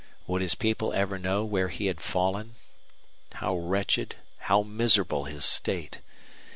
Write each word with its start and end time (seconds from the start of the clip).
Would 0.25 0.41
his 0.41 0.55
people 0.55 0.91
ever 0.93 1.19
know 1.19 1.45
where 1.45 1.67
he 1.69 1.85
had 1.85 2.01
fallen? 2.01 2.55
How 3.33 3.55
wretched, 3.55 4.15
how 4.39 4.63
miserable 4.63 5.25
his 5.25 5.45
state! 5.45 5.99